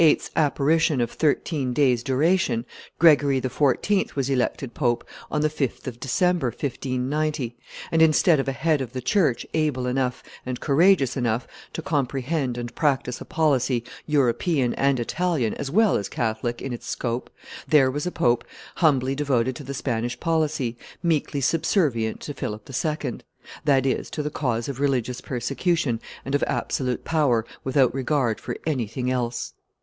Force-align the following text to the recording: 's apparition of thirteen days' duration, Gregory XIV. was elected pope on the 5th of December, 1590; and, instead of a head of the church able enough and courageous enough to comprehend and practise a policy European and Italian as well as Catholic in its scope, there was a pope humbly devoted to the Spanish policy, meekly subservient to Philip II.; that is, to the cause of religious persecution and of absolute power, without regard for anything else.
's 0.03 0.31
apparition 0.35 0.99
of 0.99 1.11
thirteen 1.11 1.73
days' 1.73 2.01
duration, 2.01 2.65
Gregory 2.97 3.39
XIV. 3.39 4.15
was 4.15 4.31
elected 4.31 4.73
pope 4.73 5.07
on 5.29 5.41
the 5.41 5.47
5th 5.47 5.85
of 5.85 5.99
December, 5.99 6.47
1590; 6.47 7.55
and, 7.91 8.01
instead 8.01 8.39
of 8.39 8.47
a 8.47 8.51
head 8.51 8.81
of 8.81 8.93
the 8.93 8.99
church 8.99 9.45
able 9.53 9.85
enough 9.85 10.23
and 10.43 10.59
courageous 10.59 11.15
enough 11.15 11.45
to 11.71 11.83
comprehend 11.83 12.57
and 12.57 12.73
practise 12.73 13.21
a 13.21 13.25
policy 13.25 13.83
European 14.07 14.73
and 14.73 14.99
Italian 14.99 15.53
as 15.53 15.69
well 15.69 15.95
as 15.97 16.09
Catholic 16.09 16.63
in 16.63 16.73
its 16.73 16.89
scope, 16.89 17.29
there 17.67 17.91
was 17.91 18.07
a 18.07 18.11
pope 18.11 18.43
humbly 18.77 19.13
devoted 19.13 19.55
to 19.57 19.63
the 19.63 19.75
Spanish 19.75 20.19
policy, 20.19 20.75
meekly 21.03 21.41
subservient 21.41 22.19
to 22.21 22.33
Philip 22.33 22.67
II.; 22.67 23.19
that 23.65 23.85
is, 23.85 24.09
to 24.09 24.23
the 24.23 24.31
cause 24.31 24.67
of 24.67 24.79
religious 24.79 25.21
persecution 25.21 26.01
and 26.25 26.33
of 26.33 26.41
absolute 26.47 27.05
power, 27.05 27.45
without 27.63 27.93
regard 27.93 28.39
for 28.39 28.57
anything 28.65 29.11
else. 29.11 29.53